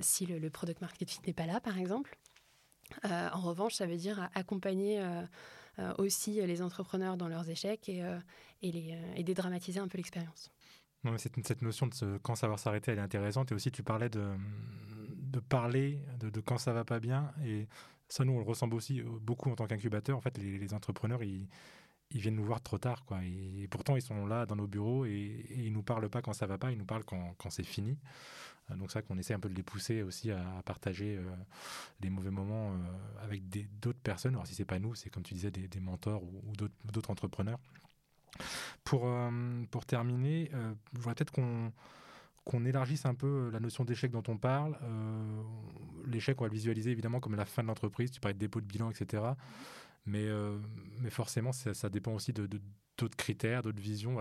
[0.00, 2.18] si le product market fit n'est pas là, par exemple.
[3.04, 5.22] Euh, en revanche, ça veut dire accompagner euh,
[5.78, 8.02] euh, aussi les entrepreneurs dans leurs échecs et,
[8.62, 10.50] et, dédramatiser un peu l'expérience.
[11.16, 13.52] cette, notion de quand savoir s'arrêter, elle est intéressante.
[13.52, 14.28] Et aussi, tu parlais de,
[15.48, 17.32] parler de, quand ça va pas bien.
[17.44, 17.68] Et
[18.08, 20.16] ça, nous, on le ressent aussi beaucoup en tant qu'incubateur.
[20.16, 21.48] En fait, les, entrepreneurs, ils,
[22.10, 23.04] viennent nous voir trop tard.
[23.04, 23.20] Quoi.
[23.24, 26.32] Et, pourtant, ils sont là dans nos bureaux et, et ils nous parlent pas quand
[26.32, 27.98] ça va pas, ils nous parlent quand c'est fini.
[28.70, 31.22] Euh, donc ça qu'on essaie un peu de les pousser aussi à, partager euh,
[32.00, 33.48] les mauvais moments euh, avec
[33.80, 34.34] d'autres personnes.
[34.34, 37.58] Alors si c'est pas nous, c'est comme tu disais des, mentors ou, d'autres entrepreneurs.
[38.84, 39.10] Pour,
[39.70, 40.50] pour terminer,
[40.92, 41.72] je voudrais peut-être qu'on
[42.44, 44.78] qu'on élargisse un peu la notion d'échec dont on parle.
[46.06, 48.10] L'échec, on va le visualiser évidemment comme la fin de l'entreprise.
[48.10, 49.22] Tu parlais de dépôt de bilan, etc.
[50.06, 50.26] Mais,
[51.00, 52.48] mais forcément, ça, dépend aussi de,
[52.98, 54.16] d'autres critères, d'autres visions.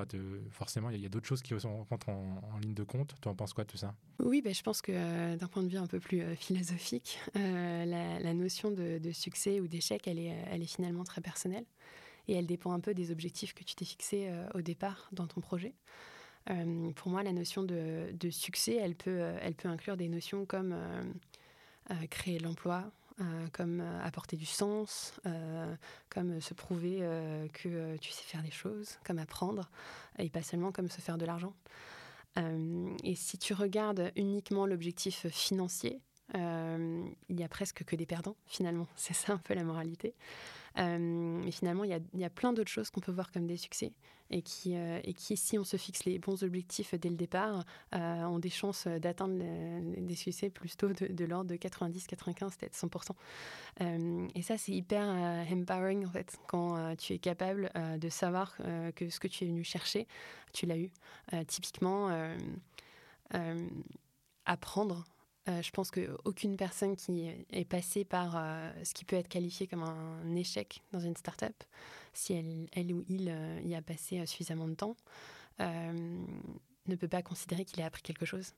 [0.52, 3.16] forcément, il y a, d'autres choses qui rentrent en, ligne de compte.
[3.22, 3.96] Tu en penses quoi de tout ça?
[4.20, 7.20] Oui, ben, je pense que euh, d'un point de vue un peu plus euh, philosophique,
[7.36, 11.66] euh, la, notion de, succès ou d'échec, elle est, finalement très personnelle.
[12.28, 15.40] Et elle dépend un peu des objectifs que tu t'es fixés au départ dans ton
[15.40, 15.74] projet.
[16.96, 20.76] pour moi, la notion de, de, succès, elle peut, elle peut inclure des notions comme
[22.10, 25.76] créer l'emploi, euh, comme euh, apporter du sens, euh,
[26.08, 27.00] comme se prouver
[27.52, 29.72] que tu sais faire des choses, comme apprendre,
[30.20, 31.54] et pas seulement comme se faire de l'argent.
[33.04, 36.00] et si tu regardes uniquement l'objectif financier,
[36.36, 38.88] il n'y a presque que des perdants, finalement.
[38.96, 40.14] C'est ça un peu la moralité.
[40.76, 43.94] Mais finalement, il y a, plein d'autres choses qu'on peut voir comme des succès
[44.30, 47.64] et qui, euh, et qui, si on se fixe les bons objectifs dès le départ,
[47.96, 52.76] euh, ont des chances d'atteindre des succès plutôt de, de l'ordre de 90, 95, peut-être
[52.76, 54.30] 100%.
[54.36, 55.04] et ça, c'est hyper
[55.52, 58.58] empowering en fait, quand tu es capable de savoir
[58.96, 60.08] que ce que tu es venu chercher,
[60.54, 60.92] tu l'as eu.
[61.48, 62.10] typiquement,
[64.46, 65.06] apprendre
[65.50, 69.68] euh, je pense qu'aucune personne qui est passée par euh, ce qui peut être qualifié
[69.68, 71.64] comme un échec dans une start-up,
[72.18, 74.96] si elle, elle ou il euh, y a passé suffisamment de temps,
[75.60, 78.54] ne peut pas considérer qu'il a appris quelque chose.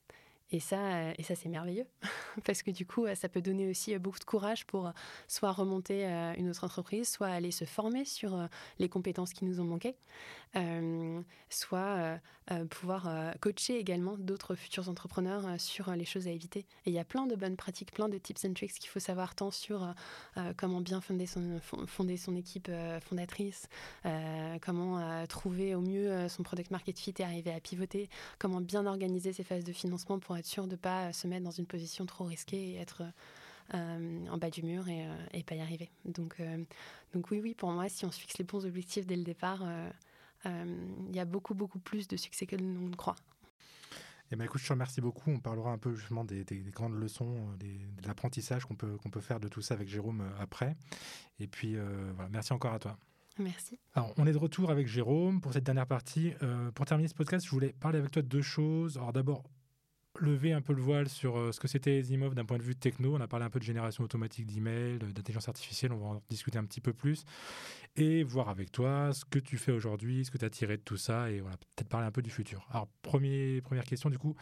[0.52, 1.86] Et ça, et ça c'est merveilleux,
[2.44, 4.92] parce que du coup, ça peut donner aussi beaucoup de courage pour
[5.28, 6.04] soit remonter
[6.36, 9.94] une autre entreprise, soit aller se former sur les compétences qui nous ont manqué,
[11.48, 12.20] soit
[12.70, 13.08] pouvoir
[13.40, 16.60] coacher également d'autres futurs entrepreneurs sur les choses à éviter.
[16.84, 19.00] Et il y a plein de bonnes pratiques, plein de tips and tricks qu'il faut
[19.00, 19.94] savoir tant sur
[20.56, 22.70] comment bien fonder son, fonder son équipe
[23.02, 23.68] fondatrice,
[24.62, 28.08] comment trouver au mieux son product market fit et arriver à pivoter,
[28.38, 31.44] comment bien organiser ses phases de financement pour être sûr de ne pas se mettre
[31.44, 33.04] dans une position trop risquée et être
[33.74, 35.90] euh, en bas du mur et, euh, pas y arriver.
[36.04, 36.64] Donc, euh,
[37.12, 39.62] donc oui, oui, pour moi, si on se fixe les bons objectifs dès le départ,
[40.44, 43.16] il y a beaucoup, beaucoup plus de succès que l'on ne croit.
[44.32, 45.30] Eh ben, écoute, je te remercie beaucoup.
[45.30, 49.40] On parlera un peu justement des, grandes leçons, de l'apprentissage qu'on peut, qu'on peut faire
[49.40, 50.76] de tout ça avec Jérôme après.
[51.38, 51.76] Et puis,
[52.14, 52.96] voilà, merci encore à toi.
[53.38, 53.78] Merci.
[53.94, 56.32] Alors, on est de retour avec Jérôme pour cette dernière partie.
[56.74, 58.96] pour terminer ce podcast, je voulais parler avec toi de deux choses.
[58.96, 59.44] Alors, d'abord,
[60.20, 62.76] lever un peu le voile sur euh, ce que c'était Asimov d'un point de vue
[62.76, 63.16] techno.
[63.16, 66.58] On a parlé un peu de génération automatique d'emails, d'intelligence artificielle, on va en discuter
[66.58, 67.24] un petit peu plus.
[67.96, 70.82] Et voir avec toi ce que tu fais aujourd'hui, ce que tu as tiré de
[70.82, 72.66] tout ça, et voilà, peut-être parler un peu du futur.
[72.70, 74.34] Alors, premier, première question du coup,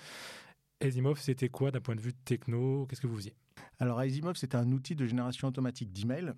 [0.80, 2.86] Asimov, c'était quoi d'un point de vue techno?
[2.86, 3.34] Qu'est-ce que vous faisiez?
[3.78, 6.34] Alors, Asimov, c'était un outil de génération automatique d'emails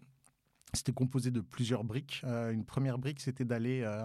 [0.73, 2.23] c'était composé de plusieurs briques.
[2.25, 4.03] Euh, une première brique, c'était d'aller euh,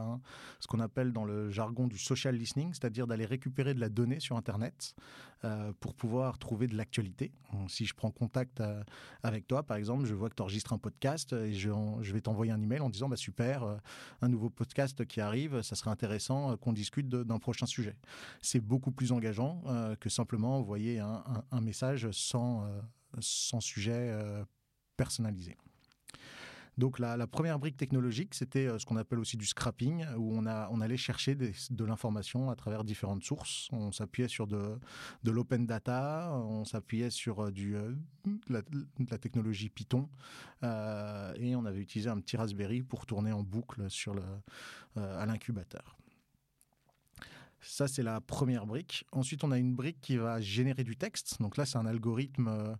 [0.60, 4.19] ce qu'on appelle dans le jargon du social listening, c'est-à-dire d'aller récupérer de la donnée
[4.19, 4.95] sur Internet
[5.43, 7.32] euh, pour pouvoir trouver de l'actualité.
[7.67, 8.62] Si je prends contact
[9.23, 11.69] avec toi, par exemple, je vois que tu enregistres un podcast et je,
[12.13, 13.80] vais t'envoyer un email en disant bah, super,
[14.21, 17.95] un nouveau podcast qui arrive, ça serait intéressant qu'on discute d'un prochain sujet.
[18.41, 19.63] C'est beaucoup plus engageant
[19.99, 22.67] que simplement envoyer un, message sans
[23.62, 24.13] sujet
[24.97, 25.56] personnalisé.
[26.77, 30.81] Donc la, première brique technologique, c'était euh, ce qu'on appelle aussi du scrapping, où on,
[30.81, 33.69] allait chercher de l'information à travers différentes sources.
[33.71, 34.77] On s'appuyait sur de,
[35.23, 37.95] de l'open data, on s'appuyait sur euh, euh,
[38.49, 40.09] la, technologie Python,
[40.63, 44.15] et on avait utilisé un petit Raspberry pour tourner en boucle sur
[44.95, 45.97] à l'incubateur.
[47.61, 49.05] Ça, c'est la première brique.
[49.11, 51.41] Ensuite, on a une brique qui va générer du texte.
[51.41, 52.77] Donc là, c'est un algorithme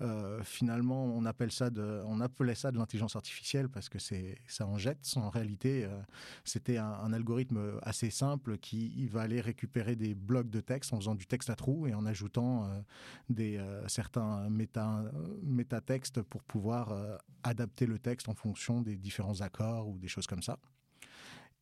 [0.00, 1.70] euh, finalement, on, appelle ça
[2.06, 4.98] on appelait ça de l'intelligence artificielle parce que c'est, ça en jette.
[5.16, 6.00] En réalité, euh,
[6.44, 11.14] c'était un, algorithme assez simple qui va aller récupérer des blocs de texte en faisant
[11.14, 12.80] du texte à trous et en ajoutant euh,
[13.28, 15.02] des, certains méta,
[15.42, 20.42] métatextes pour pouvoir adapter le texte en fonction des différents accords ou des choses comme
[20.42, 20.58] ça.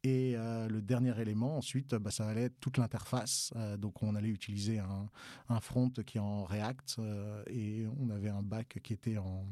[0.06, 3.52] Et euh, le dernier élément, ensuite, bah, ça allait être toute l'interface.
[3.56, 8.28] Euh, donc, on allait utiliser un, front qui est en React euh, et on avait
[8.28, 9.44] un back qui était en,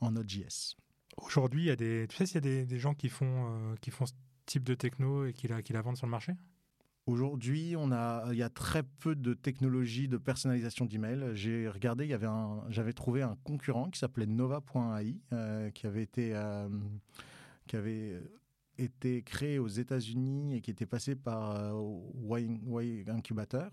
[0.00, 0.74] en Node.js.
[1.18, 3.92] Aujourd'hui, il y a des, tu sais s'il y a des, gens qui font, qui
[3.92, 4.14] font ce
[4.46, 6.32] type de techno et qui la, qui la vendent sur le marché?
[7.06, 11.30] Aujourd'hui, on a, il y a très peu de technologies de personnalisation d'email.
[11.34, 16.02] J'ai regardé, il y avait un, j'avais trouvé un concurrent qui s'appelait Nova.ai, qui avait
[16.02, 16.36] été,
[17.68, 18.20] qui avait
[18.78, 23.70] été créé aux États-Unis et qui était passé par euh, y, Incubator.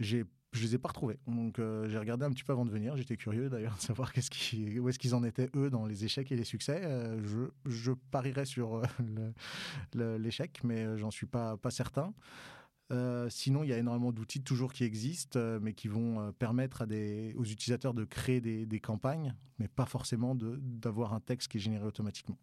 [0.00, 1.18] J'ai je les ai pas retrouvés.
[1.26, 2.96] Donc euh, j'ai regardé un petit peu avant de venir.
[2.96, 6.04] J'étais curieux d'ailleurs de savoir qu'est-ce qui, où est-ce qu'ils en étaient eux dans les
[6.04, 6.80] échecs et les succès.
[6.84, 8.80] Euh, je, je, parierais sur
[9.94, 12.14] l'échec, mais j'en suis pas pas certain.
[13.30, 17.34] sinon, il y a énormément d'outils toujours qui existent, mais qui vont permettre à des,
[17.36, 21.60] aux utilisateurs de créer des, des campagnes, mais pas forcément d'avoir un texte qui est
[21.60, 22.38] généré automatiquement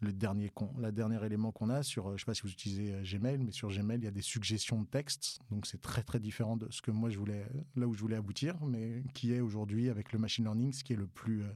[0.00, 2.50] le dernier, la dernier élément qu'on a sur, euh, je ne sais pas si vous
[2.50, 5.40] utilisez euh, Gmail, mais sur Gmail, il y a des suggestions de texte.
[5.50, 8.16] Donc c'est très très différent de ce que moi je voulais, là où je voulais
[8.16, 11.52] aboutir, mais qui est aujourd'hui avec le machine learning, ce qui est le plus, euh,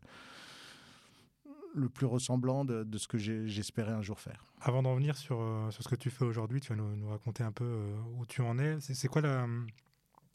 [1.75, 4.45] le plus ressemblant de, ce que j'espérais un jour faire.
[4.61, 5.39] Avant d'en venir sur,
[5.71, 8.59] sur ce que tu fais aujourd'hui, tu vas nous, raconter un peu où tu en
[8.59, 8.79] es.
[8.81, 9.47] C'est quoi la,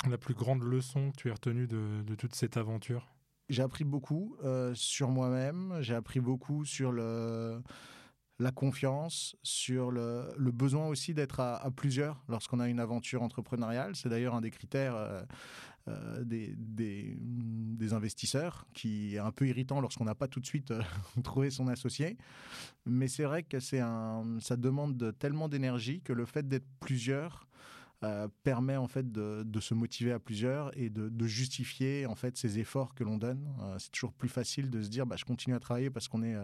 [0.09, 3.07] la plus grande leçon que tu as retenue de, de toute cette aventure?
[3.49, 4.35] J'ai appris beaucoup
[4.73, 7.61] sur moi-même, j'ai appris beaucoup sur le,
[8.39, 13.95] la confiance, sur le, besoin aussi d'être à, plusieurs lorsqu'on a une aventure entrepreneuriale.
[13.95, 15.23] C'est d'ailleurs un des critères euh,
[15.87, 20.81] euh, des, investisseurs qui est un peu irritant lorsqu'on n'a pas tout de suite euh,
[21.23, 22.17] trouvé son associé.
[22.85, 27.47] Mais c'est vrai que c'est un, ça demande tellement d'énergie que le fait d'être plusieurs
[28.43, 32.59] permet en fait de, se motiver à plusieurs et de, de, justifier en fait ces
[32.59, 33.43] efforts que l'on donne.
[33.79, 36.35] c'est toujours plus facile de se dire bah, je continue à travailler parce qu'on est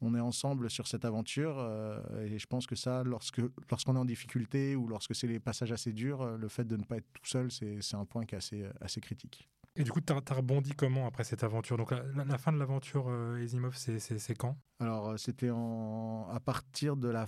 [0.00, 1.56] on est ensemble sur cette aventure.
[1.58, 5.40] Euh, et je pense que ça, lorsque lorsqu'on est en difficulté ou lorsque c'est les
[5.40, 8.24] passages assez durs, euh, le fait de ne pas être tout seul, c'est un point
[8.24, 9.48] qui est assez, assez critique.
[9.76, 11.76] Et du coup, tu as, rebondi comment après cette aventure?
[11.76, 14.56] Donc la, fin de l'aventure euh, Esimov, c'est quand?
[14.80, 17.26] Alors c'était à partir de la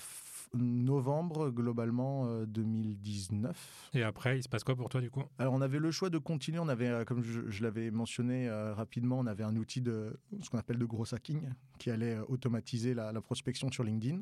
[0.54, 3.90] novembre globalement 2019.
[3.94, 5.22] Et après, il se passe quoi pour toi du coup?
[5.38, 6.58] Alors on avait le choix de continuer.
[6.58, 10.78] On avait, comme je, l'avais mentionné rapidement, on avait un outil de ce qu'on appelle
[10.78, 11.48] de gros hacking
[11.80, 14.20] qui allait automatiser la, prospection sur LinkedIn.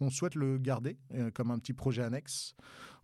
[0.00, 0.96] On souhaite le garder
[1.34, 2.54] comme un petit projet annexe.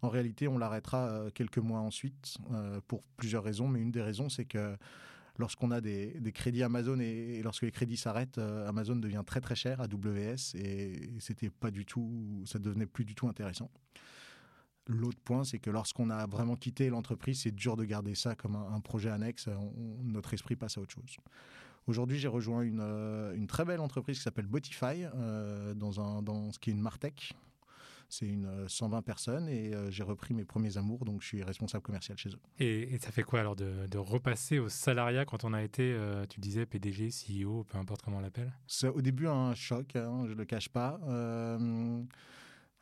[0.02, 4.02] En réalité, on l'arrêtera euh, quelques mois ensuite euh, pour plusieurs raisons, mais une des
[4.02, 4.76] raisons, c'est que
[5.38, 9.54] lorsqu'on a des, crédits Amazon et, lorsque les crédits s'arrêtent, euh, Amazon devient très très
[9.54, 13.70] cher, AWS, et, c'était pas du tout, ça devenait plus du tout intéressant.
[14.88, 18.54] L'autre point, c'est que lorsqu'on a vraiment quitté l'entreprise, c'est dur de garder ça comme
[18.54, 19.48] un, projet annexe.
[20.04, 21.16] notre esprit passe à autre chose.
[21.86, 25.06] Aujourd'hui, j'ai rejoint une, très belle entreprise qui s'appelle Botify,
[25.76, 27.34] dans, un, dans ce qui est une Martech,
[28.08, 31.42] c'est une 120 euh, personnes et euh, j'ai repris mes premiers amours, donc je suis
[31.42, 32.38] responsable commercial chez eux.
[32.58, 36.40] Et, ça fait quoi alors de, repasser au salariat quand on a été, euh, tu
[36.40, 38.52] disais, PDG, CEO, peu importe comment on l'appelle?
[38.66, 41.00] C'est au début un choc, hein, je ne le cache pas.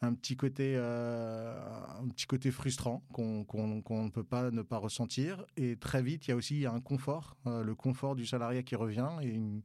[0.04, 5.44] Un petit côté, un petit côté frustrant qu'on ne peut pas ne pas ressentir.
[5.56, 9.10] Et très vite, il y a aussi un confort, le confort du salariat qui revient
[9.22, 9.62] et une,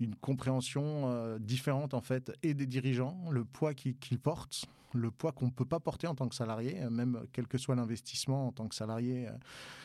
[0.00, 5.32] une compréhension euh, différente en fait et des dirigeants, le poids qu'ils portent, le poids
[5.32, 8.48] qu'on ne peut pas porter en tant que salarié, euh, même quel que soit l'investissement
[8.48, 9.32] en tant que salarié, euh,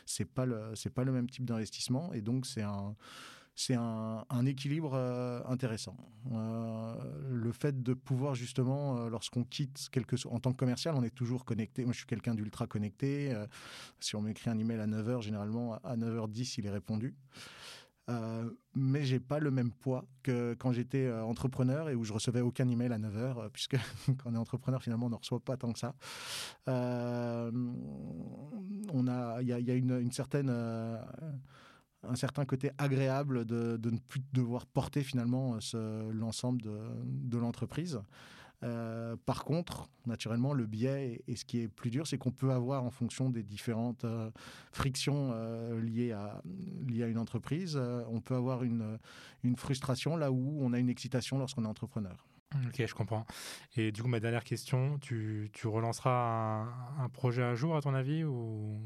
[0.06, 2.96] c'est pas le c'est pas le même type d'investissement et donc c'est un
[3.62, 4.96] c'est un, équilibre
[5.46, 5.98] intéressant.
[6.32, 11.44] le fait de pouvoir justement, lorsqu'on quitte quelque en tant que commercial, on est toujours
[11.44, 11.84] connecté.
[11.84, 13.36] Moi, je suis quelqu'un d'ultra connecté.
[14.00, 17.16] si on m'écrit un email à 9h, généralement à 9h10, il est répondu.
[18.10, 22.14] Euh, mais j'ai pas le même poids que quand j'étais euh, entrepreneur et où je
[22.14, 23.78] recevais aucun email à 9 h euh, puisque
[24.24, 25.94] quand on est entrepreneur finalement on ne reçoit pas tant que ça.
[26.66, 26.72] on
[29.08, 30.50] a, il y a, une, certaine
[32.04, 35.58] un certain côté agréable de, de, ne plus devoir porter finalement
[36.12, 38.02] l'ensemble de, de l'entreprise.
[38.64, 42.52] Euh, par contre, naturellement, le biais et, ce qui est plus dur, c'est qu'on peut
[42.52, 44.30] avoir, en fonction des différentes euh,
[44.72, 46.42] frictions euh, liées, à,
[46.88, 48.98] liées à une entreprise, on peut avoir une,
[49.44, 52.26] une frustration là où on a une excitation lorsqu'on est entrepreneur.
[52.66, 53.26] Ok, je comprends.
[53.76, 57.82] Et du coup, ma dernière question, tu, tu relanceras un, un, projet à jour, à
[57.82, 58.82] ton avis, ou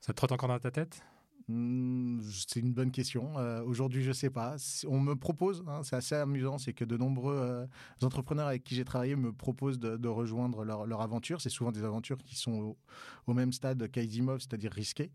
[0.00, 1.02] ça te trotte encore dans ta tête?
[1.48, 3.38] Hmm, c'est une bonne question.
[3.38, 4.56] Euh, aujourd'hui, je ne sais pas.
[4.88, 7.66] On me propose, hein, c'est assez amusant, c'est que de nombreux euh,
[8.02, 11.42] entrepreneurs avec qui j'ai travaillé me proposent de, rejoindre leur, aventure.
[11.42, 12.76] C'est souvent des aventures qui sont
[13.26, 15.10] au, même stade qu'Aizimov, c'est-à-dire risquées.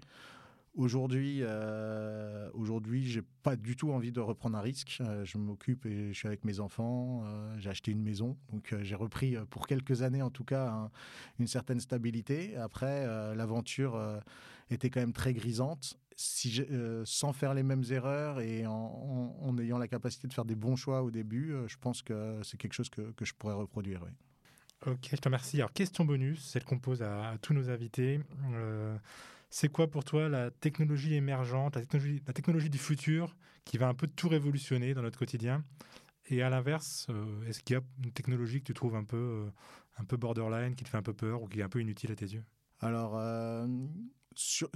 [0.76, 5.00] Aujourd'hui, euh, aujourd'hui, j'ai pas du tout envie de reprendre un risque.
[5.02, 7.24] Euh, je m'occupe et je suis avec mes enfants.
[7.58, 10.92] j'ai acheté une maison, donc j'ai repris pour quelques années, en tout cas,
[11.40, 12.56] une certaine stabilité.
[12.56, 14.00] Après, l'aventure
[14.70, 19.78] était quand même très grisante si euh, sans faire les mêmes erreurs et en, ayant
[19.78, 22.74] la capacité de faire des bons choix au début, euh, je pense que c'est quelque
[22.74, 24.04] chose que, je pourrais reproduire.
[24.86, 25.58] Ok, je te remercie.
[25.58, 28.20] Alors, question bonus, celle qu'on pose à, tous nos invités.
[28.52, 28.98] Euh,
[29.50, 33.88] c'est quoi pour toi la technologie émergente, la technologie, la technologie du futur qui va
[33.88, 35.64] un peu tout révolutionner dans notre quotidien?
[36.26, 37.08] Et à l'inverse,
[37.48, 39.50] est-ce qu'il y a une technologie que tu trouves un peu,
[39.98, 42.12] un peu borderline, qui te fait un peu peur ou qui est un peu inutile
[42.12, 42.44] à tes yeux?
[42.82, 43.20] Alors,
[44.36, 44.70] sur,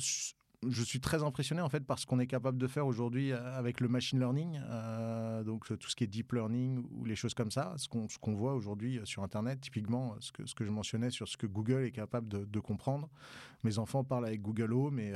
[0.70, 3.58] je suis très impressionné en fait par ce qu'on est capable de faire aujourd'hui euh,
[3.58, 7.34] avec le machine learning, euh, donc tout ce qui est deep learning ou les choses
[7.34, 11.28] comme ça, ce qu'on voit aujourd'hui euh, sur Internet, typiquement ce que, je mentionnais sur
[11.28, 13.10] ce que Google est capable de, comprendre.
[13.64, 15.12] Mes enfants parlent avec Google Home, mais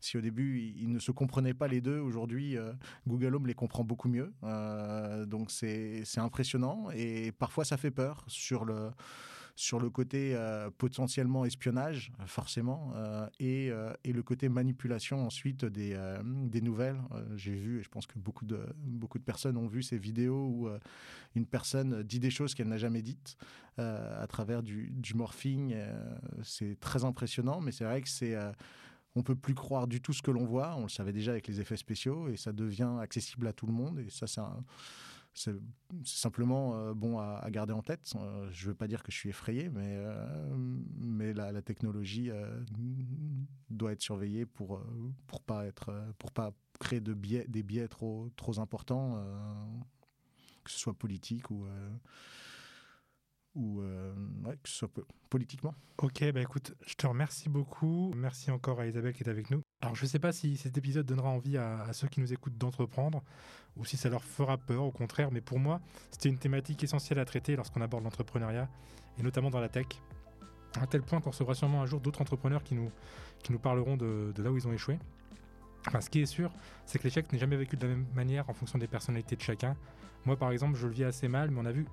[0.00, 2.56] si au début ils, ne se comprenaient pas les deux, aujourd'hui
[3.06, 4.32] Google Home les comprend beaucoup mieux.
[5.26, 8.90] donc c'est impressionnant et parfois ça fait peur sur le
[9.58, 15.64] sur le côté euh, potentiellement espionnage, forcément, euh, et, euh, et, le côté manipulation ensuite
[15.64, 17.00] des, des nouvelles.
[17.34, 20.46] J'ai vu, et je pense que beaucoup de, beaucoup de personnes ont vu ces vidéos
[20.46, 20.68] où
[21.34, 23.36] une personne dit des choses qu'elle n'a jamais dites
[23.78, 25.74] à travers du, du morphing.
[26.44, 28.36] c'est très impressionnant, mais c'est vrai que c'est
[29.16, 30.76] on peut plus croire du tout ce que l'on voit.
[30.76, 33.72] On le savait déjà avec les effets spéciaux et ça devient accessible à tout le
[33.72, 33.98] monde.
[33.98, 34.64] Et ça, c'est un,
[35.34, 35.54] c'est
[36.04, 38.12] simplement euh, bon à, garder en tête.
[38.16, 40.56] Euh, je ne veux pas dire que je suis effrayé, mais, euh,
[40.96, 42.30] mais la, technologie
[43.70, 44.80] doit être surveillée pour
[45.26, 45.64] pour pas
[46.34, 49.22] pas créer de biais, des biais trop trop importants,
[50.64, 51.66] que ce soit politique ou
[53.54, 53.82] ou
[54.62, 54.90] que ce soit
[55.28, 55.74] politiquement.
[55.98, 58.12] Ok, bah écoute, je te remercie beaucoup.
[58.16, 59.62] Merci encore à Isabelle qui est avec nous.
[59.80, 62.58] Alors je ne sais pas si cet épisode donnera envie à ceux qui nous écoutent
[62.58, 63.22] d'entreprendre
[63.76, 65.30] ou si ça leur fera peur, au contraire.
[65.30, 68.68] Mais pour moi, c'était une thématique essentielle à traiter lorsqu'on aborde l'entrepreneuriat,
[69.18, 69.86] et notamment dans la tech.
[70.80, 72.90] À tel point qu'on recevra sûrement un jour d'autres entrepreneurs qui nous,
[73.42, 74.98] qui nous parleront de, là où ils ont échoué.
[75.86, 76.52] Enfin, ce qui est sûr,
[76.84, 79.40] c'est que l'échec n'est jamais vécu de la même manière en fonction des personnalités de
[79.40, 79.76] chacun.
[80.26, 81.86] Moi, par exemple, je le vis assez mal, mais on a vu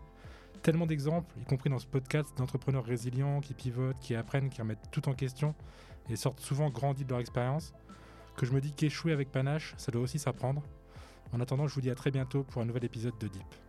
[0.62, 4.90] tellement d'exemples, y compris dans ce podcast, d'entrepreneurs résilients qui pivotent, qui apprennent, qui remettent
[4.92, 5.54] tout en question
[6.10, 7.74] et sortent souvent grandis de leur expérience,
[8.36, 10.62] que je me dis qu'échouer avec panache, ça doit aussi s'apprendre.
[11.32, 13.65] En attendant, je vous dis à très bientôt pour un nouvel épisode de Deep.